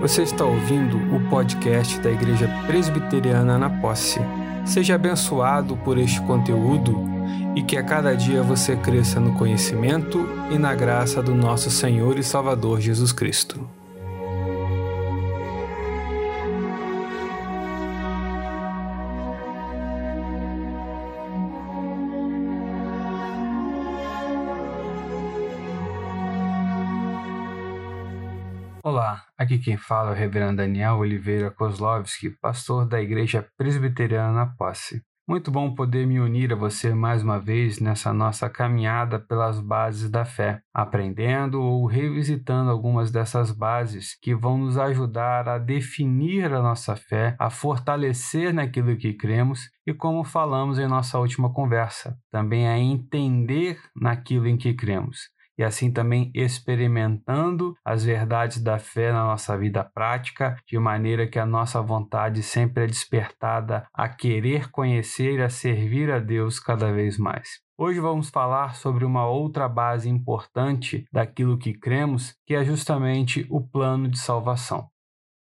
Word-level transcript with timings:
Você 0.00 0.22
está 0.22 0.44
ouvindo 0.44 0.98
o 1.14 1.30
podcast 1.30 1.98
da 2.00 2.10
Igreja 2.10 2.48
Presbiteriana 2.66 3.58
na 3.58 3.70
Posse. 3.70 4.20
Seja 4.64 4.94
abençoado 4.94 5.76
por 5.78 5.96
este 5.96 6.20
conteúdo 6.22 7.02
e 7.56 7.62
que 7.62 7.78
a 7.78 7.82
cada 7.82 8.14
dia 8.14 8.42
você 8.42 8.76
cresça 8.76 9.18
no 9.18 9.32
conhecimento 9.32 10.28
e 10.50 10.58
na 10.58 10.74
graça 10.74 11.22
do 11.22 11.34
nosso 11.34 11.70
Senhor 11.70 12.18
e 12.18 12.22
Salvador 12.22 12.80
Jesus 12.80 13.10
Cristo. 13.10 13.75
Olá, 28.88 29.24
aqui 29.36 29.58
quem 29.58 29.76
fala 29.76 30.10
é 30.10 30.12
o 30.12 30.16
Reverendo 30.16 30.58
Daniel 30.58 30.98
Oliveira 30.98 31.50
Kozlovski, 31.50 32.30
pastor 32.30 32.86
da 32.86 33.02
Igreja 33.02 33.44
Presbiteriana 33.58 34.32
na 34.32 34.46
Posse. 34.46 35.02
Muito 35.28 35.50
bom 35.50 35.74
poder 35.74 36.06
me 36.06 36.20
unir 36.20 36.52
a 36.52 36.54
você 36.56 36.94
mais 36.94 37.20
uma 37.20 37.40
vez 37.40 37.80
nessa 37.80 38.12
nossa 38.12 38.48
caminhada 38.48 39.18
pelas 39.18 39.58
bases 39.58 40.08
da 40.08 40.24
fé, 40.24 40.60
aprendendo 40.72 41.60
ou 41.60 41.84
revisitando 41.84 42.70
algumas 42.70 43.10
dessas 43.10 43.50
bases 43.50 44.16
que 44.22 44.36
vão 44.36 44.56
nos 44.56 44.78
ajudar 44.78 45.48
a 45.48 45.58
definir 45.58 46.54
a 46.54 46.62
nossa 46.62 46.94
fé, 46.94 47.34
a 47.40 47.50
fortalecer 47.50 48.54
naquilo 48.54 48.96
que 48.96 49.14
cremos 49.14 49.68
e, 49.84 49.92
como 49.92 50.22
falamos 50.22 50.78
em 50.78 50.86
nossa 50.86 51.18
última 51.18 51.52
conversa, 51.52 52.16
também 52.30 52.68
a 52.68 52.78
entender 52.78 53.80
naquilo 53.96 54.46
em 54.46 54.56
que 54.56 54.72
cremos 54.74 55.34
e 55.58 55.64
assim 55.64 55.92
também 55.92 56.30
experimentando 56.34 57.74
as 57.84 58.04
verdades 58.04 58.62
da 58.62 58.78
fé 58.78 59.12
na 59.12 59.24
nossa 59.24 59.56
vida 59.56 59.82
prática, 59.84 60.56
de 60.66 60.78
maneira 60.78 61.26
que 61.26 61.38
a 61.38 61.46
nossa 61.46 61.80
vontade 61.80 62.42
sempre 62.42 62.84
é 62.84 62.86
despertada 62.86 63.86
a 63.92 64.08
querer 64.08 64.70
conhecer 64.70 65.38
e 65.38 65.42
a 65.42 65.48
servir 65.48 66.10
a 66.10 66.18
Deus 66.18 66.60
cada 66.60 66.92
vez 66.92 67.18
mais. 67.18 67.60
Hoje 67.78 68.00
vamos 68.00 68.30
falar 68.30 68.74
sobre 68.74 69.04
uma 69.04 69.26
outra 69.26 69.68
base 69.68 70.08
importante 70.08 71.06
daquilo 71.12 71.58
que 71.58 71.74
cremos, 71.74 72.34
que 72.46 72.54
é 72.54 72.64
justamente 72.64 73.46
o 73.50 73.60
plano 73.60 74.08
de 74.08 74.18
salvação. 74.18 74.88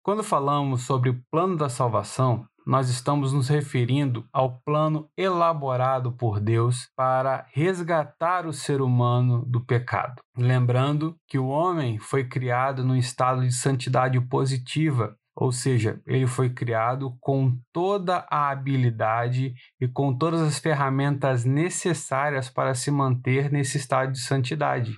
Quando 0.03 0.23
falamos 0.23 0.83
sobre 0.83 1.11
o 1.11 1.23
plano 1.31 1.57
da 1.57 1.69
salvação, 1.69 2.45
nós 2.67 2.89
estamos 2.89 3.33
nos 3.33 3.49
referindo 3.49 4.27
ao 4.33 4.59
plano 4.61 5.09
elaborado 5.17 6.13
por 6.13 6.41
Deus 6.41 6.89
para 6.97 7.47
resgatar 7.53 8.47
o 8.47 8.53
ser 8.53 8.81
humano 8.81 9.45
do 9.47 9.61
pecado. 9.61 10.23
Lembrando 10.37 11.17
que 11.29 11.39
o 11.39 11.49
homem 11.49 11.99
foi 11.99 12.25
criado 12.25 12.85
num 12.85 12.97
estado 12.97 13.43
de 13.43 13.53
santidade 13.53 14.21
positiva, 14.21 15.17
ou 15.37 15.51
seja, 15.51 16.01
ele 16.07 16.27
foi 16.27 16.49
criado 16.49 17.17
com 17.21 17.59
toda 17.73 18.27
a 18.31 18.51
habilidade 18.51 19.55
e 19.81 19.89
com 19.89 20.17
todas 20.17 20.41
as 20.41 20.59
ferramentas 20.59 21.45
necessárias 21.45 22.49
para 22.49 22.75
se 22.75 22.91
manter 22.91 23.51
nesse 23.51 23.77
estado 23.77 24.13
de 24.13 24.21
santidade. 24.21 24.97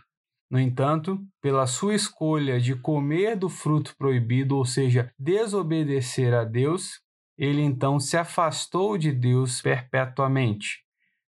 No 0.49 0.61
entanto, 0.61 1.19
pela 1.43 1.67
sua 1.67 1.95
escolha 1.95 2.61
de 2.61 2.77
comer 2.77 3.37
do 3.37 3.49
fruto 3.49 3.97
proibido, 3.99 4.57
ou 4.57 4.65
seja, 4.65 5.11
desobedecer 5.19 6.33
a 6.33 6.45
Deus, 6.45 7.01
ele 7.39 7.63
então 7.63 8.01
se 8.01 8.17
afastou 8.17 8.97
de 8.97 9.13
Deus 9.13 9.61
perpetuamente. 9.61 10.85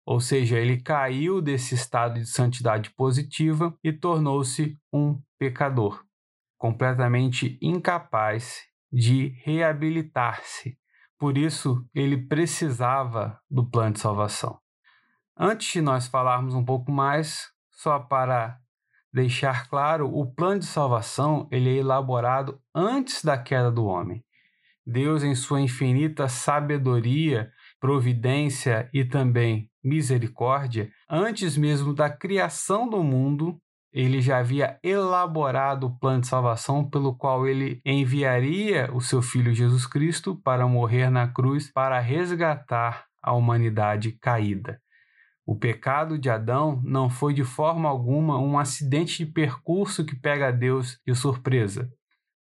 Ou 0.05 0.21
seja, 0.21 0.59
ele 0.59 0.81
caiu 0.81 1.43
desse 1.43 1.75
estado 1.75 2.21
de 2.21 2.27
santidade 2.27 2.91
positiva 2.91 3.77
e 3.83 3.93
tornou-se 3.93 4.79
um 4.93 5.21
pecador, 5.39 6.05
completamente 6.57 7.59
incapaz 7.61 8.63
de 8.93 9.35
reabilitar-se. 9.45 10.79
Por 11.19 11.37
isso, 11.37 11.85
ele 11.95 12.17
precisava 12.17 13.41
do 13.51 13.69
plano 13.69 13.95
de 13.95 14.01
salvação. 14.01 14.61
Antes 15.37 15.73
de 15.73 15.81
nós 15.81 16.07
falarmos 16.07 16.55
um 16.55 16.65
pouco 16.65 16.93
mais, 16.93 17.49
só 17.73 17.99
para 17.99 18.59
deixar 19.13 19.69
claro, 19.69 20.15
o 20.15 20.31
plano 20.31 20.61
de 20.61 20.67
salvação 20.67 21.49
ele 21.51 21.71
é 21.71 21.81
elaborado 21.81 22.61
antes 22.75 23.25
da 23.25 23.37
queda 23.37 23.71
do 23.73 23.87
homem. 23.87 24.25
Deus, 24.87 25.25
em 25.25 25.35
sua 25.35 25.61
infinita 25.61 26.29
sabedoria, 26.29 27.51
providência 27.81 28.89
e 28.95 29.05
também 29.05 29.69
misericórdia, 29.83 30.91
antes 31.11 31.57
mesmo 31.57 31.93
da 31.93 32.09
criação 32.09 32.89
do 32.89 33.03
mundo, 33.03 33.59
ele 33.93 34.21
já 34.21 34.39
havia 34.39 34.79
elaborado 34.83 35.87
o 35.87 35.99
plano 35.99 36.21
de 36.21 36.27
salvação 36.27 36.89
pelo 36.89 37.17
qual 37.17 37.49
ele 37.49 37.81
enviaria 37.85 38.91
o 38.93 39.01
seu 39.01 39.23
filho 39.23 39.55
Jesus 39.55 39.87
Cristo 39.87 40.37
para 40.37 40.69
morrer 40.69 41.11
na 41.11 41.27
cruz 41.27 41.73
para 41.73 41.99
resgatar 41.99 43.07
a 43.23 43.33
humanidade 43.33 44.13
caída. 44.13 44.81
O 45.47 45.57
pecado 45.57 46.19
de 46.19 46.29
Adão 46.29 46.81
não 46.85 47.09
foi 47.09 47.33
de 47.33 47.45
forma 47.45 47.89
alguma 47.89 48.39
um 48.39 48.59
acidente 48.59 49.25
de 49.25 49.33
percurso 49.33 50.05
que 50.05 50.15
pega 50.15 50.53
Deus 50.53 51.01
de 51.07 51.15
surpresa. 51.15 51.89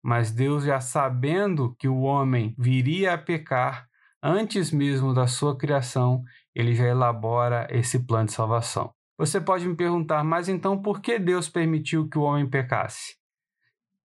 Mas 0.07 0.31
Deus, 0.31 0.63
já 0.63 0.79
sabendo 0.79 1.75
que 1.81 1.89
o 1.89 2.03
homem 2.03 2.55
viria 2.57 3.15
a 3.15 3.19
pecar, 3.19 3.89
antes 4.23 4.71
mesmo 4.71 5.13
da 5.13 5.27
sua 5.27 5.59
criação, 5.59 6.23
ele 6.55 6.77
já 6.77 6.85
elabora 6.85 7.67
esse 7.71 7.99
plano 8.07 8.27
de 8.27 8.33
salvação. 8.33 8.93
Você 9.19 9.41
pode 9.41 9.67
me 9.67 9.75
perguntar, 9.75 10.23
mas 10.23 10.49
então 10.49 10.81
por 10.81 11.01
que 11.01 11.19
Deus 11.19 11.49
permitiu 11.49 12.09
que 12.09 12.17
o 12.17 12.23
homem 12.23 12.49
pecasse? 12.49 13.17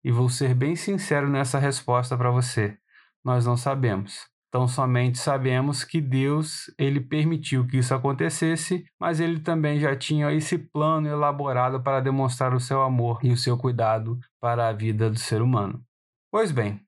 E 0.05 0.13
vou 0.13 0.29
ser 0.29 0.55
bem 0.55 0.77
sincero 0.77 1.31
nessa 1.31 1.59
resposta 1.59 2.15
para 2.15 2.31
você. 2.31 2.77
Nós 3.25 3.47
não 3.47 3.57
sabemos. 3.57 4.27
Então 4.51 4.69
somente 4.69 5.17
sabemos 5.17 5.83
que 5.83 6.03
Deus 6.03 6.71
ele 6.79 7.01
permitiu 7.01 7.67
que 7.67 7.79
isso 7.79 7.95
acontecesse, 7.95 8.85
mas 9.01 9.19
ele 9.19 9.41
também 9.41 9.81
já 9.81 9.97
tinha 9.97 10.31
esse 10.31 10.59
plano 10.59 11.09
elaborado 11.09 11.83
para 11.83 12.01
demonstrar 12.01 12.53
o 12.53 12.61
seu 12.61 12.83
amor 12.83 13.19
e 13.23 13.33
o 13.33 13.37
seu 13.37 13.57
cuidado 13.57 14.19
para 14.39 14.69
a 14.69 14.75
vida 14.75 15.09
do 15.09 15.19
ser 15.19 15.41
humano. 15.41 15.86
Pois 16.39 16.53
bem, 16.53 16.79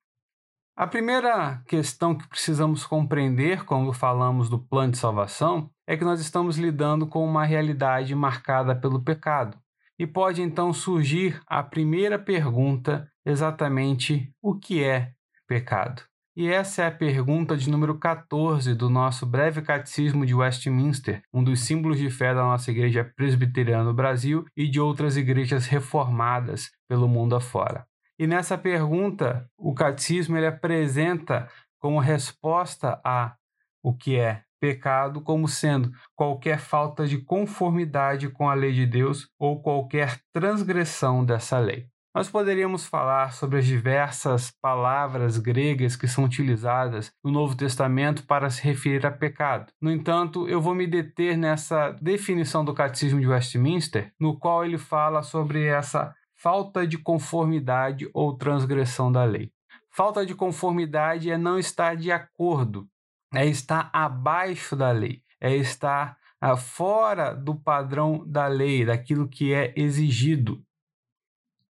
a 0.77 0.87
primeira 0.87 1.63
questão 1.67 2.15
que 2.15 2.29
precisamos 2.29 2.85
compreender 2.85 3.65
quando 3.65 3.95
falamos 3.95 4.51
do 4.51 4.59
plano 4.59 4.93
de 4.93 4.99
salvação 4.99 5.71
é 5.87 5.97
que 5.97 6.05
nós 6.05 6.21
estamos 6.21 6.59
lidando 6.59 7.07
com 7.07 7.25
uma 7.25 7.47
realidade 7.47 8.15
marcada 8.15 8.77
pelo 8.77 9.03
pecado. 9.03 9.57
E 9.99 10.07
pode 10.07 10.43
então 10.43 10.71
surgir 10.71 11.41
a 11.47 11.63
primeira 11.63 12.19
pergunta, 12.19 13.11
exatamente 13.25 14.31
o 14.43 14.55
que 14.55 14.85
é 14.85 15.13
pecado? 15.47 16.03
E 16.37 16.47
essa 16.47 16.83
é 16.83 16.87
a 16.87 16.93
pergunta 16.93 17.57
de 17.57 17.71
número 17.71 17.99
14 17.99 18.75
do 18.75 18.91
nosso 18.91 19.25
breve 19.25 19.63
catecismo 19.63 20.27
de 20.27 20.35
Westminster, 20.35 21.23
um 21.33 21.43
dos 21.43 21.61
símbolos 21.61 21.97
de 21.97 22.11
fé 22.11 22.35
da 22.35 22.43
nossa 22.43 22.71
igreja 22.71 23.11
presbiteriana 23.17 23.85
no 23.85 23.95
Brasil 23.95 24.45
e 24.55 24.69
de 24.69 24.79
outras 24.79 25.17
igrejas 25.17 25.65
reformadas 25.65 26.71
pelo 26.87 27.09
mundo 27.09 27.35
afora. 27.35 27.87
E 28.19 28.27
nessa 28.27 28.59
pergunta, 28.59 29.49
o 29.57 29.73
catecismo 29.73 30.37
ele 30.37 30.47
apresenta 30.47 31.49
como 31.79 32.01
resposta 32.01 33.01
a 33.05 33.37
o 33.83 33.95
que 33.95 34.19
é 34.19 34.43
pecado 34.61 35.21
como 35.21 35.47
sendo 35.47 35.93
qualquer 36.17 36.59
falta 36.59 37.07
de 37.07 37.19
conformidade 37.19 38.29
com 38.29 38.49
a 38.49 38.55
lei 38.55 38.73
de 38.73 38.87
Deus 38.87 39.29
ou 39.39 39.63
qualquer 39.63 40.21
transgressão 40.33 41.25
dessa 41.25 41.59
lei. 41.59 41.87
Nós 42.15 42.29
poderíamos 42.29 42.85
falar 42.85 43.33
sobre 43.33 43.61
as 43.61 43.67
diversas 43.67 44.51
palavras 44.61 45.39
gregas 45.39 45.95
que 45.95 46.09
são 46.09 46.25
utilizadas 46.25 47.13
no 47.23 47.31
Novo 47.31 47.55
Testamento 47.55 48.27
para 48.27 48.51
se 48.51 48.61
referir 48.63 49.07
a 49.07 49.11
pecado. 49.13 49.71
No 49.81 49.93
entanto, 49.93 50.49
eu 50.49 50.61
vou 50.61 50.75
me 50.75 50.87
deter 50.87 51.37
nessa 51.37 51.93
definição 52.03 52.65
do 52.65 52.75
Catecismo 52.75 53.21
de 53.21 53.29
Westminster, 53.29 54.11
no 54.19 54.37
qual 54.37 54.65
ele 54.65 54.79
fala 54.79 55.23
sobre 55.23 55.67
essa 55.67 56.13
falta 56.39 56.87
de 56.87 56.97
conformidade 56.97 58.09
ou 58.15 58.37
transgressão 58.37 59.11
da 59.11 59.25
lei. 59.25 59.53
Falta 59.91 60.25
de 60.25 60.35
conformidade 60.35 61.31
é 61.31 61.37
não 61.37 61.59
estar 61.59 61.97
de 61.97 62.13
acordo, 62.13 62.89
é 63.35 63.45
estar 63.45 63.91
abaixo 63.93 64.77
da 64.77 64.93
lei, 64.93 65.23
é 65.41 65.57
estar 65.57 66.17
ah, 66.41 66.57
fora 66.57 67.35
do 67.35 67.57
padrão 67.57 68.25
da 68.25 68.47
lei, 68.47 68.85
daquilo 68.87 69.29
que 69.29 69.53
é 69.53 69.75
exigido. 69.77 70.63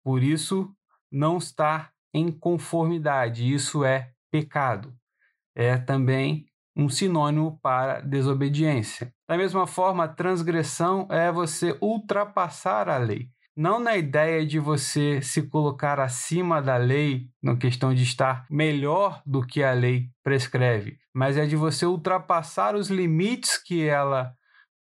Por 0.05 0.23
isso, 0.23 0.71
não 1.11 1.39
estar 1.39 1.93
em 2.13 2.31
conformidade, 2.31 3.51
isso 3.51 3.85
é 3.85 4.13
pecado. 4.31 4.95
É 5.55 5.79
também 5.79 6.47
um 6.77 6.89
sinônimo 6.89 7.59
para 7.63 8.01
desobediência. 8.01 9.13
Da 9.27 9.37
mesma 9.37 9.67
forma, 9.67 10.07
transgressão 10.07 11.09
é 11.11 11.33
você 11.33 11.77
ultrapassar 11.81 12.89
a 12.89 12.99
lei 12.99 13.31
não 13.59 13.81
na 13.81 13.97
ideia 13.97 14.47
de 14.47 14.61
você 14.61 15.21
se 15.21 15.43
colocar 15.43 15.99
acima 15.99 16.63
da 16.63 16.77
lei, 16.77 17.29
na 17.43 17.57
questão 17.57 17.93
de 17.93 18.05
estar 18.05 18.47
melhor 18.49 19.21
do 19.27 19.45
que 19.45 19.65
a 19.65 19.73
lei 19.73 20.09
prescreve, 20.23 20.97
mas 21.13 21.37
é 21.37 21.45
de 21.45 21.57
você 21.57 21.85
ultrapassar 21.85 22.77
os 22.77 22.89
limites 22.89 23.61
que 23.61 23.85
ela 23.85 24.33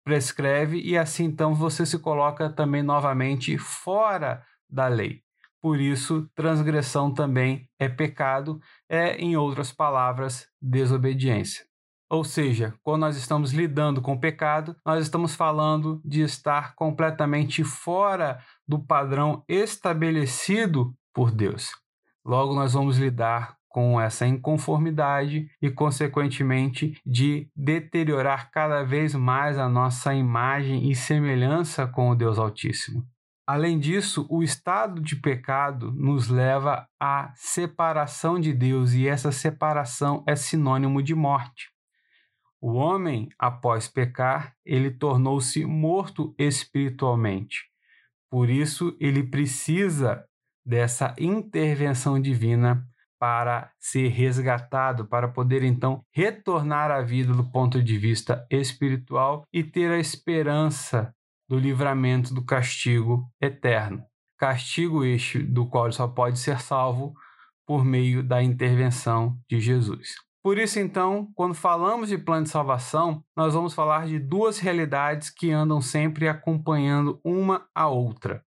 prescreve 0.06 0.80
e 0.82 0.96
assim 0.96 1.24
então 1.24 1.56
você 1.56 1.84
se 1.84 1.98
coloca 1.98 2.48
também 2.48 2.84
novamente 2.84 3.58
fora 3.58 4.46
da 4.70 4.88
lei. 4.88 5.24
por 5.60 5.80
isso 5.82 6.30
transgressão 6.36 7.12
também 7.12 7.68
é 7.80 7.90
pecado, 7.90 8.62
é, 8.88 9.16
em 9.18 9.36
outras 9.36 9.72
palavras, 9.72 10.48
desobediência. 10.62 11.69
Ou 12.10 12.24
seja, 12.24 12.74
quando 12.82 13.02
nós 13.02 13.16
estamos 13.16 13.54
lidando 13.54 14.02
com 14.02 14.14
o 14.14 14.20
pecado, 14.20 14.76
nós 14.84 15.04
estamos 15.04 15.36
falando 15.36 16.02
de 16.04 16.22
estar 16.22 16.74
completamente 16.74 17.64
fora 17.64 18.40
do 18.68 18.80
padrão 18.80 19.44
estabelecido 19.48 20.92
por 21.14 21.30
Deus. 21.30 21.70
Logo, 22.26 22.56
nós 22.56 22.74
vamos 22.74 22.98
lidar 22.98 23.60
com 23.70 24.02
essa 24.02 24.26
inconformidade 24.26 25.48
e, 25.62 25.70
consequentemente, 25.70 27.00
de 27.06 27.48
deteriorar 27.56 28.50
cada 28.50 28.84
vez 28.84 29.14
mais 29.14 29.60
a 29.60 29.70
nossa 29.70 30.14
imagem 30.16 30.90
e 30.90 30.96
semelhança 30.96 31.86
com 31.86 32.10
o 32.10 32.16
Deus 32.16 32.40
Altíssimo. 32.40 33.06
Além 33.48 33.80
disso, 33.80 34.26
o 34.30 34.42
estado 34.42 35.00
de 35.00 35.16
pecado 35.16 35.92
nos 35.92 36.28
leva 36.28 36.88
à 37.00 37.32
separação 37.36 38.40
de 38.40 38.52
Deus 38.52 38.94
e 38.94 39.08
essa 39.08 39.32
separação 39.32 40.24
é 40.28 40.36
sinônimo 40.36 41.02
de 41.02 41.14
morte. 41.14 41.70
O 42.62 42.74
homem, 42.74 43.30
após 43.38 43.88
pecar, 43.88 44.54
ele 44.66 44.92
tornou-se 44.92 45.66
morto 45.66 46.36
espiritualmente. 46.38 47.64
Por 48.30 48.50
isso, 48.50 48.96
ele 49.00 49.24
precisa 49.24 50.26
dessa 50.66 51.16
intervenção 51.18 52.20
divina 52.20 52.86
para 53.18 53.72
ser 53.80 54.10
resgatado, 54.10 55.06
para 55.06 55.28
poder 55.28 55.64
então 55.64 56.04
retornar 56.12 56.92
à 56.92 57.02
vida 57.02 57.34
do 57.34 57.44
ponto 57.44 57.82
de 57.82 57.98
vista 57.98 58.46
espiritual 58.50 59.44
e 59.52 59.64
ter 59.64 59.92
a 59.92 60.00
esperança 60.00 61.14
do 61.48 61.58
livramento 61.58 62.34
do 62.34 62.46
castigo 62.46 63.30
eterno. 63.42 64.04
Castigo 64.38 65.04
este 65.04 65.40
do 65.40 65.66
qual 65.68 65.92
só 65.92 66.08
pode 66.08 66.40
ser 66.40 66.62
salvo 66.62 67.14
por 67.66 67.84
meio 67.84 68.24
da 68.24 68.42
intervenção 68.42 69.38
de 69.50 69.60
Jesus. 69.60 70.16
Por 70.42 70.58
isso, 70.58 70.80
então, 70.80 71.30
quando 71.36 71.54
falamos 71.54 72.10
de 72.10 72.18
plano 72.18 72.44
de 72.44 72.50
salvação, 72.50 73.24
nós 73.36 73.54
vamos 73.54 73.74
falar 73.74 74.08
de 74.08 74.18
duas 74.18 74.58
realidades 74.58 75.30
que 75.30 75.52
andam 75.52 75.82
sempre 75.82 76.30
acompanhando 76.30 77.20
uma 77.24 77.68
a 77.76 77.90
outra, 77.90 78.44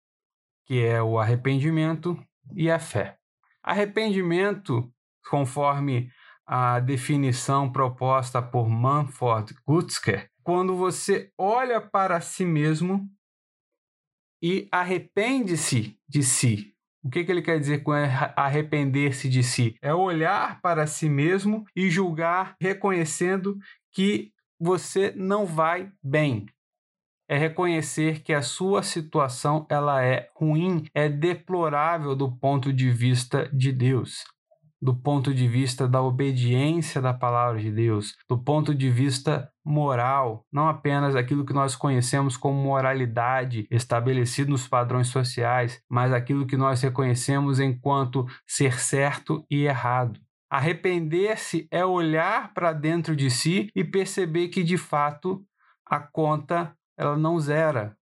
que 0.65 0.83
é 0.83 1.01
o 1.01 1.17
arrependimento 1.17 2.21
e 2.53 2.69
a 2.69 2.77
fé. 2.77 3.17
Arrependimento, 3.63 4.91
conforme 5.29 6.11
a 6.45 6.79
definição 6.79 7.71
proposta 7.71 8.41
por 8.41 8.69
Manford 8.69 9.55
Gutzker, 9.65 10.29
quando 10.43 10.75
você 10.75 11.31
olha 11.37 11.81
para 11.81 12.21
si 12.21 12.45
mesmo 12.45 13.09
e 14.41 14.67
arrepende-se 14.71 15.99
de 16.07 16.23
si, 16.23 16.76
o 17.07 17.09
que, 17.09 17.23
que 17.23 17.31
ele 17.31 17.41
quer 17.41 17.57
dizer 17.57 17.83
com 17.83 17.93
arrepender-se 18.35 19.29
de 19.29 19.41
si? 19.41 19.75
É 19.81 19.93
olhar 19.93 20.59
para 20.61 20.85
si 20.85 21.07
mesmo 21.07 21.63
e 21.73 21.89
julgar, 21.89 22.55
reconhecendo 22.61 23.57
que 23.93 24.33
você 24.59 25.13
não 25.15 25.45
vai 25.45 25.89
bem. 26.03 26.47
É 27.29 27.37
reconhecer 27.37 28.21
que 28.21 28.33
a 28.33 28.41
sua 28.41 28.83
situação 28.83 29.65
ela 29.69 30.03
é 30.03 30.29
ruim, 30.35 30.83
é 30.93 31.07
deplorável 31.07 32.13
do 32.13 32.29
ponto 32.29 32.73
de 32.73 32.89
vista 32.91 33.49
de 33.53 33.71
Deus 33.71 34.25
do 34.79 34.95
ponto 34.95 35.33
de 35.33 35.47
vista 35.47 35.87
da 35.87 36.01
obediência 36.03 37.01
da 37.01 37.11
palavra 37.11 37.59
de 37.59 37.71
Deus, 37.71 38.15
do 38.29 38.37
ponto 38.37 38.75
de 38.75 38.91
vista 38.91 39.51
moral, 39.67 40.45
não 40.51 40.69
apenas 40.69 41.15
aquilo 41.15 41.45
que 41.45 41.53
nós 41.53 41.75
conhecemos 41.75 42.37
como 42.37 42.63
moralidade 42.63 43.67
estabelecido 43.69 44.51
nos 44.51 44.65
padrões 44.65 45.07
sociais, 45.07 45.81
mas 45.89 46.13
aquilo 46.13 46.47
que 46.47 46.55
nós 46.55 46.81
reconhecemos 46.81 47.59
enquanto 47.59 48.25
ser 48.47 48.79
certo 48.79 49.45
e 49.51 49.65
errado. 49.65 50.19
Arrepender-se 50.49 51.67
é 51.69 51.85
olhar 51.85 52.53
para 52.53 52.71
dentro 52.71 53.13
de 53.13 53.29
si 53.29 53.69
e 53.75 53.83
perceber 53.83 54.47
que 54.47 54.63
de 54.63 54.77
fato 54.77 55.43
a 55.85 55.99
conta 55.99 56.73
ela 56.97 57.17
não 57.17 57.37
zera, 57.37 57.96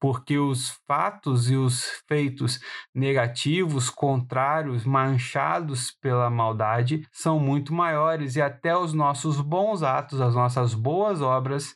porque 0.00 0.38
os 0.38 0.70
fatos 0.86 1.50
e 1.50 1.56
os 1.56 1.84
feitos 2.08 2.60
negativos, 2.94 3.90
contrários, 3.90 4.84
manchados 4.84 5.90
pela 6.00 6.30
maldade, 6.30 7.06
são 7.12 7.38
muito 7.38 7.72
maiores 7.72 8.36
e 8.36 8.42
até 8.42 8.76
os 8.76 8.92
nossos 8.92 9.40
bons 9.40 9.82
atos, 9.82 10.20
as 10.20 10.34
nossas 10.34 10.74
boas 10.74 11.20
obras, 11.20 11.74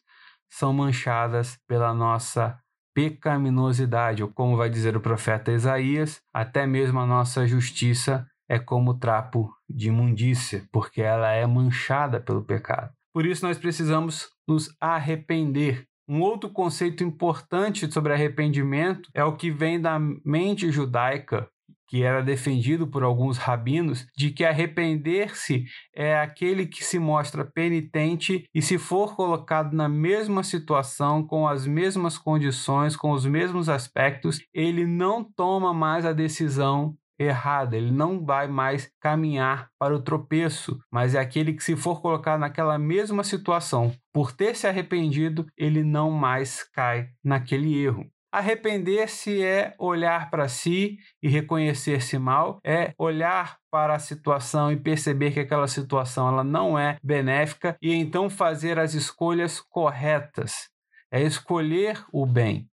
são 0.51 0.73
manchadas 0.73 1.59
pela 1.67 1.95
nossa 1.95 2.59
pecaminosidade, 2.95 4.23
ou 4.23 4.29
como 4.29 4.57
vai 4.57 4.69
dizer 4.69 4.97
o 4.97 5.01
profeta 5.01 5.53
Isaías, 5.53 6.21
até 6.35 6.67
mesmo 6.67 6.99
a 6.99 7.07
nossa 7.07 7.47
justiça 7.47 8.27
é 8.49 8.59
como 8.59 8.99
trapo 8.99 9.55
de 9.69 9.89
imundícia, 9.89 10.65
porque 10.73 11.01
ela 11.01 11.31
é 11.31 11.47
manchada 11.47 12.21
pelo 12.21 12.45
pecado. 12.45 12.93
Por 13.13 13.25
isso 13.25 13.47
nós 13.47 13.59
precisamos 13.59 14.29
nos 14.47 14.75
arrepender 14.81 15.87
um 16.11 16.23
outro 16.23 16.51
conceito 16.51 17.05
importante 17.05 17.91
sobre 17.93 18.13
arrependimento 18.13 19.09
é 19.15 19.23
o 19.23 19.37
que 19.37 19.49
vem 19.49 19.81
da 19.81 19.97
mente 20.25 20.69
judaica, 20.73 21.49
que 21.87 22.03
era 22.03 22.21
defendido 22.21 22.85
por 22.85 23.05
alguns 23.05 23.39
rabinos, 23.39 24.09
de 24.17 24.33
que 24.33 24.45
arrepender-se 24.45 25.67
é 25.95 26.19
aquele 26.19 26.67
que 26.67 26.85
se 26.85 26.99
mostra 26.99 27.45
penitente 27.45 28.45
e, 28.53 28.61
se 28.61 28.77
for 28.77 29.15
colocado 29.15 29.73
na 29.73 29.89
mesma 29.89 30.43
situação, 30.43 31.25
com 31.25 31.47
as 31.47 31.65
mesmas 31.65 32.19
condições, 32.19 32.97
com 32.97 33.13
os 33.13 33.25
mesmos 33.25 33.69
aspectos, 33.69 34.41
ele 34.53 34.85
não 34.85 35.23
toma 35.23 35.73
mais 35.73 36.05
a 36.05 36.13
decisão 36.13 36.97
errada, 37.21 37.77
ele 37.77 37.91
não 37.91 38.25
vai 38.25 38.49
mais 38.49 38.91
caminhar 39.01 39.69
para 39.79 39.95
o 39.95 40.03
tropeço, 40.03 40.79
mas 40.91 41.15
é 41.15 41.19
aquele 41.19 41.53
que, 41.53 41.63
se 41.63 41.77
for 41.77 42.01
colocado 42.01 42.41
naquela 42.41 42.79
mesma 42.79 43.23
situação, 43.23 43.93
por 44.13 44.33
ter 44.33 44.57
se 44.57 44.67
arrependido, 44.67 45.47
ele 45.57 45.85
não 45.85 46.11
mais 46.11 46.65
cai 46.65 47.11
naquele 47.23 47.79
erro. 47.79 48.07
Arrepender-se 48.33 49.43
é 49.43 49.75
olhar 49.77 50.31
para 50.31 50.47
si 50.47 50.99
e 51.21 51.29
reconhecer-se 51.29 52.17
mal, 52.17 52.61
é 52.65 52.93
olhar 52.97 53.59
para 53.71 53.95
a 53.95 53.99
situação 53.99 54.71
e 54.71 54.77
perceber 54.77 55.33
que 55.33 55.41
aquela 55.41 55.67
situação 55.67 56.29
ela 56.29 56.45
não 56.45 56.79
é 56.79 56.97
benéfica 57.03 57.77
e 57.83 57.93
então 57.93 58.31
fazer 58.31 58.79
as 58.79 58.95
escolhas 58.95 59.61
corretas. 59.61 60.69
É 61.13 61.21
escolher 61.21 62.05
o 62.13 62.25
bem, 62.25 62.69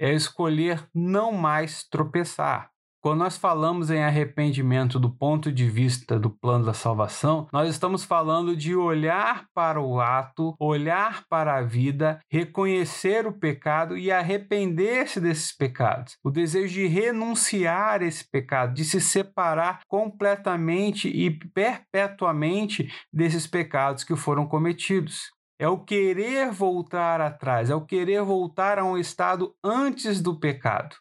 é 0.00 0.10
escolher 0.10 0.88
não 0.94 1.32
mais 1.32 1.86
tropeçar. 1.86 2.73
Quando 3.04 3.18
nós 3.18 3.36
falamos 3.36 3.90
em 3.90 4.02
arrependimento 4.02 4.98
do 4.98 5.10
ponto 5.10 5.52
de 5.52 5.68
vista 5.68 6.18
do 6.18 6.30
plano 6.30 6.64
da 6.64 6.72
salvação, 6.72 7.46
nós 7.52 7.68
estamos 7.68 8.02
falando 8.02 8.56
de 8.56 8.74
olhar 8.74 9.44
para 9.52 9.78
o 9.78 10.00
ato, 10.00 10.54
olhar 10.58 11.22
para 11.28 11.58
a 11.58 11.60
vida, 11.60 12.18
reconhecer 12.32 13.26
o 13.26 13.32
pecado 13.38 13.94
e 13.94 14.10
arrepender-se 14.10 15.20
desses 15.20 15.54
pecados. 15.54 16.16
O 16.24 16.30
desejo 16.30 16.72
de 16.72 16.86
renunciar 16.86 18.00
a 18.00 18.06
esse 18.06 18.26
pecado, 18.26 18.72
de 18.72 18.86
se 18.86 19.02
separar 19.02 19.80
completamente 19.86 21.06
e 21.06 21.30
perpetuamente 21.30 22.90
desses 23.12 23.46
pecados 23.46 24.02
que 24.02 24.16
foram 24.16 24.46
cometidos. 24.46 25.30
É 25.58 25.68
o 25.68 25.78
querer 25.78 26.50
voltar 26.50 27.20
atrás, 27.20 27.68
é 27.68 27.74
o 27.74 27.84
querer 27.84 28.22
voltar 28.22 28.78
a 28.78 28.84
um 28.84 28.96
estado 28.96 29.54
antes 29.62 30.22
do 30.22 30.40
pecado. 30.40 30.96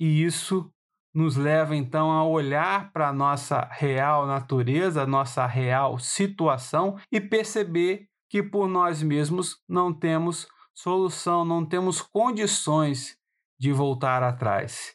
E 0.00 0.24
isso 0.24 0.72
nos 1.14 1.36
leva 1.36 1.76
então 1.76 2.10
a 2.10 2.24
olhar 2.24 2.90
para 2.92 3.08
a 3.08 3.12
nossa 3.12 3.68
real 3.70 4.26
natureza, 4.26 5.06
nossa 5.06 5.46
real 5.46 5.98
situação 5.98 6.96
e 7.12 7.20
perceber 7.20 8.06
que 8.30 8.42
por 8.42 8.68
nós 8.68 9.02
mesmos 9.02 9.60
não 9.68 9.92
temos 9.92 10.48
solução, 10.72 11.44
não 11.44 11.66
temos 11.66 12.00
condições 12.00 13.18
de 13.58 13.72
voltar 13.72 14.22
atrás, 14.22 14.94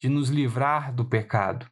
de 0.00 0.08
nos 0.08 0.30
livrar 0.30 0.94
do 0.94 1.04
pecado. 1.04 1.66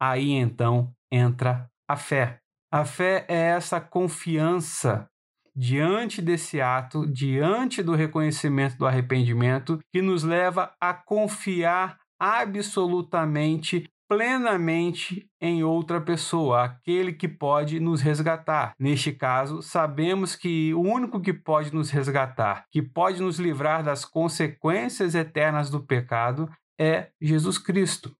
Aí 0.00 0.30
então 0.30 0.94
entra 1.10 1.68
a 1.88 1.96
fé. 1.96 2.40
A 2.70 2.84
fé 2.84 3.24
é 3.28 3.48
essa 3.48 3.80
confiança 3.80 5.08
diante 5.56 6.22
desse 6.22 6.60
ato, 6.60 7.04
diante 7.10 7.82
do 7.82 7.96
reconhecimento 7.96 8.76
do 8.78 8.86
arrependimento, 8.86 9.80
que 9.92 10.00
nos 10.00 10.22
leva 10.22 10.72
a 10.80 10.94
confiar 10.94 11.98
absolutamente 12.20 13.90
plenamente 14.10 15.30
em 15.40 15.62
outra 15.62 16.00
pessoa, 16.00 16.64
aquele 16.64 17.12
que 17.12 17.28
pode 17.28 17.78
nos 17.78 18.00
resgatar. 18.00 18.74
Neste 18.76 19.12
caso, 19.12 19.62
sabemos 19.62 20.34
que 20.34 20.74
o 20.74 20.80
único 20.80 21.20
que 21.20 21.32
pode 21.32 21.72
nos 21.72 21.90
resgatar, 21.90 22.66
que 22.72 22.82
pode 22.82 23.22
nos 23.22 23.38
livrar 23.38 23.84
das 23.84 24.04
consequências 24.04 25.14
eternas 25.14 25.70
do 25.70 25.80
pecado, 25.80 26.50
é 26.76 27.10
Jesus 27.20 27.56
Cristo. 27.56 28.12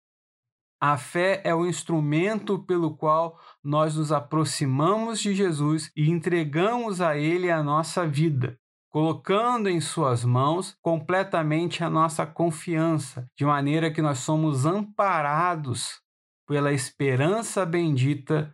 A 0.81 0.97
fé 0.97 1.43
é 1.45 1.53
o 1.53 1.67
instrumento 1.67 2.59
pelo 2.61 2.97
qual 2.97 3.37
nós 3.63 3.97
nos 3.97 4.13
aproximamos 4.13 5.21
de 5.21 5.35
Jesus 5.35 5.91
e 5.97 6.09
entregamos 6.09 7.01
a 7.01 7.17
Ele 7.17 7.51
a 7.51 7.65
nossa 7.65 8.07
vida. 8.07 8.60
Colocando 8.91 9.69
em 9.69 9.81
Suas 9.81 10.25
mãos 10.25 10.77
completamente 10.83 11.83
a 11.83 11.89
nossa 11.89 12.27
confiança, 12.27 13.27
de 13.39 13.45
maneira 13.45 13.91
que 13.91 14.03
nós 14.03 14.19
somos 14.19 14.67
amparados 14.67 16.01
pela 16.47 16.73
esperança 16.73 17.65
bendita 17.65 18.53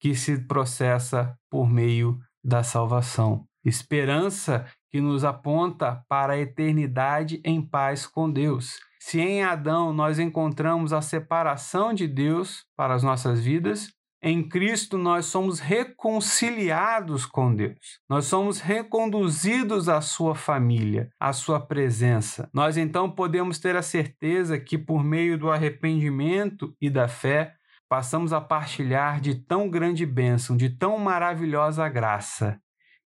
que 0.00 0.14
se 0.14 0.46
processa 0.46 1.38
por 1.50 1.68
meio 1.68 2.18
da 2.42 2.62
salvação. 2.62 3.46
Esperança 3.64 4.66
que 4.90 5.00
nos 5.00 5.24
aponta 5.24 6.02
para 6.08 6.34
a 6.34 6.38
eternidade 6.38 7.40
em 7.44 7.60
paz 7.60 8.06
com 8.06 8.30
Deus. 8.30 8.78
Se 9.00 9.20
em 9.20 9.42
Adão 9.42 9.92
nós 9.92 10.18
encontramos 10.18 10.92
a 10.92 11.02
separação 11.02 11.92
de 11.92 12.08
Deus 12.08 12.64
para 12.76 12.94
as 12.94 13.02
nossas 13.02 13.40
vidas, 13.40 13.92
em 14.28 14.42
Cristo 14.42 14.98
nós 14.98 15.26
somos 15.26 15.60
reconciliados 15.60 17.24
com 17.24 17.54
Deus. 17.54 18.00
Nós 18.08 18.24
somos 18.24 18.58
reconduzidos 18.58 19.88
à 19.88 20.00
sua 20.00 20.34
família, 20.34 21.08
à 21.20 21.32
sua 21.32 21.60
presença. 21.60 22.50
Nós 22.52 22.76
então 22.76 23.08
podemos 23.08 23.60
ter 23.60 23.76
a 23.76 23.82
certeza 23.82 24.58
que 24.58 24.76
por 24.76 25.04
meio 25.04 25.38
do 25.38 25.48
arrependimento 25.48 26.74
e 26.80 26.90
da 26.90 27.06
fé 27.06 27.54
passamos 27.88 28.32
a 28.32 28.40
partilhar 28.40 29.20
de 29.20 29.36
tão 29.36 29.70
grande 29.70 30.04
bênção, 30.04 30.56
de 30.56 30.70
tão 30.70 30.98
maravilhosa 30.98 31.88
graça, 31.88 32.60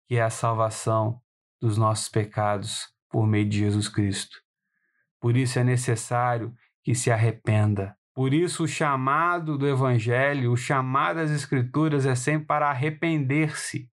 que 0.06 0.16
é 0.16 0.22
a 0.22 0.28
salvação 0.28 1.18
dos 1.58 1.78
nossos 1.78 2.10
pecados 2.10 2.88
por 3.08 3.26
meio 3.26 3.48
de 3.48 3.60
Jesus 3.60 3.88
Cristo. 3.88 4.36
Por 5.18 5.34
isso 5.34 5.58
é 5.58 5.64
necessário 5.64 6.52
que 6.84 6.94
se 6.94 7.10
arrependa. 7.10 7.96
Por 8.16 8.32
isso 8.32 8.64
o 8.64 8.68
chamado 8.68 9.58
do 9.58 9.68
Evangelho, 9.68 10.50
o 10.50 10.56
chamado 10.56 11.16
das 11.16 11.30
Escrituras 11.30 12.06
é 12.06 12.14
sempre 12.14 12.46
para 12.46 12.70
arrepender-se, 12.70 13.90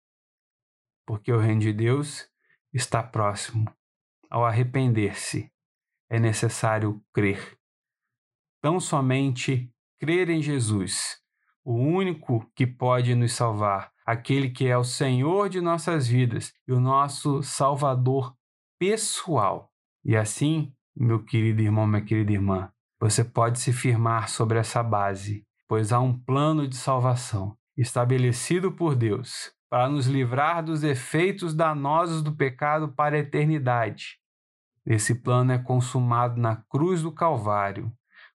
porque 1.08 1.32
o 1.32 1.40
reino 1.40 1.62
de 1.62 1.72
Deus 1.72 2.30
está 2.74 3.02
próximo. 3.02 3.74
Ao 4.30 4.46
arrepender-se, 4.46 5.50
é 6.10 6.20
necessário 6.20 7.02
crer. 7.14 7.58
Tão 8.62 8.78
somente 8.78 9.74
crer 9.98 10.30
em 10.30 10.42
Jesus, 10.42 11.22
o 11.64 11.74
único 11.76 12.46
que 12.54 12.68
pode 12.68 13.16
nos 13.16 13.32
salvar, 13.32 13.90
aquele 14.06 14.50
que 14.50 14.68
é 14.68 14.78
o 14.78 14.84
Senhor 14.84 15.48
de 15.48 15.62
nossas 15.62 16.10
vidas 16.10 16.54
e 16.68 16.74
o 16.74 16.80
nosso 16.82 17.42
Salvador 17.42 18.36
pessoal. 18.78 19.72
E 20.04 20.18
assim, 20.18 20.76
meu 20.94 21.24
querido 21.24 21.62
irmão, 21.62 21.88
minha 21.88 22.04
querida 22.04 22.34
irmã, 22.34 22.70
você 23.00 23.24
pode 23.24 23.60
se 23.60 23.72
firmar 23.72 24.28
sobre 24.28 24.60
essa 24.60 24.84
base, 24.84 25.46
pois 25.68 25.94
há 25.94 26.00
um 26.00 26.14
plano 26.14 26.68
de 26.68 26.76
salvação 26.76 27.56
estabelecido 27.78 28.72
por 28.72 28.96
Deus 28.96 29.52
para 29.70 29.88
nos 29.88 30.08
livrar 30.08 30.64
dos 30.64 30.84
efeitos 30.84 31.54
danosos 31.54 32.22
do 32.22 32.36
pecado 32.36 32.90
para 32.90 33.16
a 33.16 33.20
eternidade. 33.20 34.18
Esse 34.86 35.16
plano 35.16 35.54
é 35.54 35.58
consumado 35.58 36.42
na 36.42 36.58
cruz 36.70 37.04
do 37.04 37.12
Calvário, 37.12 37.92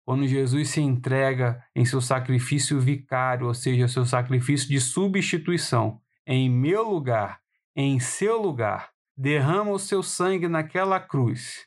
quando 0.04 0.26
Jesus 0.26 0.68
se 0.70 0.80
entrega 0.80 1.64
em 1.74 1.84
seu 1.84 2.00
sacrifício 2.00 2.78
vicário, 2.78 3.46
ou 3.46 3.54
seja, 3.54 3.88
seu 3.88 4.04
sacrifício 4.04 4.68
de 4.68 4.80
substituição, 4.80 6.00
em 6.26 6.50
meu 6.50 6.88
lugar, 6.88 7.40
em 7.74 7.98
seu 7.98 8.40
lugar, 8.40 8.90
derrama 9.16 9.70
o 9.70 9.78
seu 9.78 10.02
sangue 10.02 10.48
naquela 10.48 11.00
cruz 11.00 11.66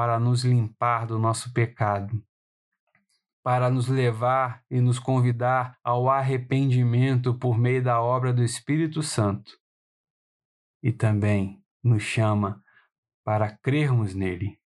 para 0.00 0.18
nos 0.18 0.46
limpar 0.46 1.06
do 1.06 1.18
nosso 1.18 1.52
pecado, 1.52 2.24
para 3.42 3.68
nos 3.68 3.86
levar 3.86 4.64
e 4.70 4.80
nos 4.80 4.98
convidar 4.98 5.78
ao 5.84 6.08
arrependimento 6.08 7.34
por 7.34 7.58
meio 7.58 7.84
da 7.84 8.00
obra 8.00 8.32
do 8.32 8.42
Espírito 8.42 9.02
Santo. 9.02 9.60
E 10.82 10.90
também 10.90 11.62
nos 11.84 12.02
chama 12.02 12.64
para 13.22 13.54
crermos 13.58 14.14
nele 14.14 14.58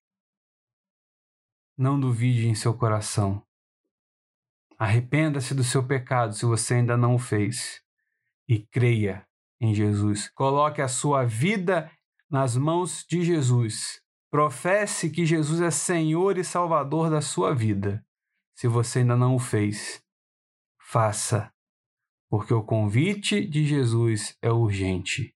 não 1.76 1.98
duvide 1.98 2.46
em 2.46 2.54
seu 2.54 2.72
coração. 2.72 3.44
Arrependa-se 4.78 5.52
do 5.52 5.64
seu 5.64 5.84
pecado 5.84 6.32
se 6.32 6.46
você 6.46 6.74
ainda 6.74 6.96
não 6.96 7.16
o 7.16 7.18
fez 7.18 7.82
e 8.48 8.60
creia 8.60 9.26
em 9.60 9.74
Jesus. 9.74 10.28
Coloque 10.28 10.80
a 10.80 10.86
sua 10.86 11.24
vida 11.24 11.90
nas 12.30 12.56
mãos 12.56 13.04
de 13.04 13.24
Jesus. 13.24 14.03
Professe 14.34 15.10
que 15.10 15.24
Jesus 15.24 15.60
é 15.60 15.70
Senhor 15.70 16.38
e 16.38 16.42
Salvador 16.42 17.08
da 17.08 17.20
sua 17.20 17.54
vida. 17.54 18.04
Se 18.52 18.66
você 18.66 18.98
ainda 18.98 19.14
não 19.14 19.36
o 19.36 19.38
fez, 19.38 20.02
faça, 20.76 21.52
porque 22.28 22.52
o 22.52 22.60
convite 22.60 23.46
de 23.46 23.64
Jesus 23.64 24.36
é 24.42 24.50
urgente 24.50 25.32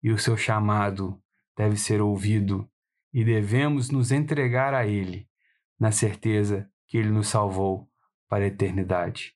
e 0.00 0.12
o 0.12 0.18
seu 0.18 0.36
chamado 0.36 1.20
deve 1.56 1.76
ser 1.76 2.00
ouvido 2.00 2.70
e 3.12 3.24
devemos 3.24 3.90
nos 3.90 4.12
entregar 4.12 4.74
a 4.74 4.86
Ele 4.86 5.28
na 5.76 5.90
certeza 5.90 6.70
que 6.86 6.96
Ele 6.96 7.10
nos 7.10 7.26
salvou 7.26 7.90
para 8.28 8.44
a 8.44 8.46
eternidade. 8.46 9.34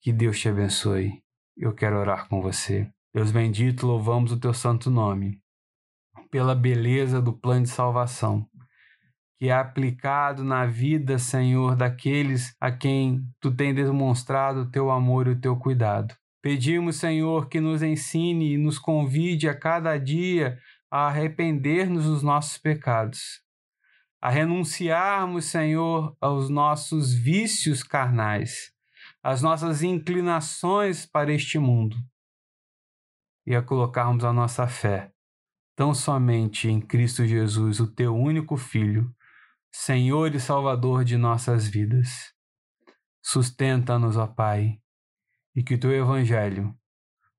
Que 0.00 0.12
Deus 0.12 0.40
te 0.40 0.48
abençoe. 0.48 1.22
Eu 1.56 1.72
quero 1.72 1.96
orar 1.96 2.28
com 2.28 2.42
você. 2.42 2.92
Deus 3.14 3.30
bendito, 3.30 3.86
louvamos 3.86 4.32
o 4.32 4.40
teu 4.40 4.52
santo 4.52 4.90
nome 4.90 5.40
pela 6.30 6.54
beleza 6.54 7.20
do 7.20 7.32
plano 7.32 7.64
de 7.64 7.70
salvação 7.70 8.46
que 9.38 9.50
é 9.50 9.52
aplicado 9.52 10.42
na 10.42 10.66
vida, 10.66 11.16
Senhor, 11.16 11.76
daqueles 11.76 12.56
a 12.60 12.72
quem 12.72 13.22
tu 13.40 13.54
tem 13.54 13.72
demonstrado 13.72 14.62
o 14.62 14.70
teu 14.70 14.90
amor 14.90 15.28
e 15.28 15.30
o 15.30 15.40
teu 15.40 15.56
cuidado. 15.56 16.12
Pedimos, 16.42 16.96
Senhor, 16.96 17.48
que 17.48 17.60
nos 17.60 17.80
ensine 17.80 18.54
e 18.54 18.58
nos 18.58 18.80
convide 18.80 19.48
a 19.48 19.56
cada 19.56 19.96
dia 19.96 20.58
a 20.90 21.06
arrepender-nos 21.06 22.04
dos 22.04 22.22
nossos 22.22 22.58
pecados 22.58 23.46
a 24.20 24.30
renunciarmos, 24.30 25.44
Senhor, 25.44 26.16
aos 26.20 26.48
nossos 26.48 27.14
vícios 27.14 27.84
carnais, 27.84 28.72
às 29.22 29.42
nossas 29.42 29.82
inclinações 29.84 31.06
para 31.06 31.32
este 31.32 31.56
mundo 31.56 31.96
e 33.46 33.54
a 33.54 33.62
colocarmos 33.62 34.24
a 34.24 34.32
nossa 34.32 34.66
fé 34.66 35.12
tão 35.78 35.94
somente 35.94 36.68
em 36.68 36.80
Cristo 36.80 37.24
Jesus, 37.24 37.78
o 37.78 37.86
teu 37.86 38.12
único 38.12 38.56
Filho, 38.56 39.14
Senhor 39.70 40.34
e 40.34 40.40
Salvador 40.40 41.04
de 41.04 41.16
nossas 41.16 41.68
vidas. 41.68 42.34
Sustenta-nos, 43.22 44.16
ó 44.16 44.26
Pai, 44.26 44.80
e 45.54 45.62
que 45.62 45.76
o 45.76 45.78
teu 45.78 45.92
Evangelho 45.92 46.76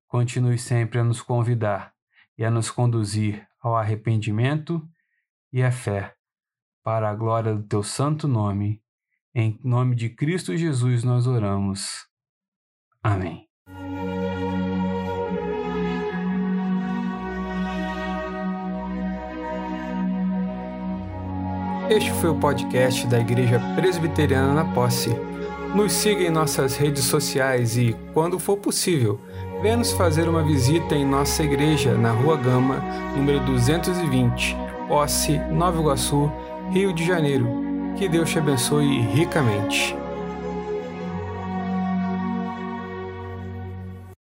continue 0.06 0.56
sempre 0.56 0.98
a 0.98 1.04
nos 1.04 1.20
convidar 1.20 1.92
e 2.38 2.42
a 2.42 2.50
nos 2.50 2.70
conduzir 2.70 3.46
ao 3.60 3.76
arrependimento 3.76 4.88
e 5.52 5.62
à 5.62 5.70
fé 5.70 6.16
para 6.82 7.10
a 7.10 7.14
glória 7.14 7.54
do 7.54 7.62
teu 7.64 7.82
santo 7.82 8.26
nome. 8.26 8.82
Em 9.34 9.60
nome 9.62 9.94
de 9.94 10.08
Cristo 10.08 10.56
Jesus 10.56 11.04
nós 11.04 11.26
oramos. 11.26 12.06
Amém. 13.02 13.46
Este 21.90 22.12
foi 22.12 22.30
o 22.30 22.36
podcast 22.36 23.04
da 23.08 23.18
Igreja 23.18 23.58
Presbiteriana 23.74 24.54
na 24.54 24.64
Posse. 24.64 25.10
Nos 25.74 25.92
siga 25.92 26.22
em 26.22 26.30
nossas 26.30 26.76
redes 26.76 27.02
sociais 27.02 27.76
e, 27.76 27.96
quando 28.14 28.38
for 28.38 28.56
possível, 28.56 29.20
venha 29.60 29.76
nos 29.76 29.90
fazer 29.90 30.28
uma 30.28 30.40
visita 30.40 30.94
em 30.94 31.04
nossa 31.04 31.42
igreja 31.42 31.94
na 31.94 32.12
Rua 32.12 32.36
Gama, 32.36 32.76
número 33.16 33.40
220, 33.40 34.56
Posse, 34.86 35.36
Nova 35.50 35.80
Iguaçu, 35.80 36.30
Rio 36.70 36.92
de 36.92 37.04
Janeiro. 37.04 37.48
Que 37.98 38.08
Deus 38.08 38.30
te 38.30 38.38
abençoe 38.38 39.00
ricamente. 39.00 39.96